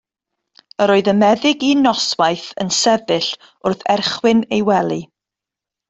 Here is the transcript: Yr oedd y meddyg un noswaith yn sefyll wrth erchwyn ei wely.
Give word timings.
Yr 0.85 0.93
oedd 0.93 1.09
y 1.13 1.13
meddyg 1.17 1.65
un 1.67 1.85
noswaith 1.89 2.47
yn 2.65 2.73
sefyll 2.79 3.29
wrth 3.71 3.87
erchwyn 3.97 4.43
ei 4.59 4.65
wely. 4.73 4.99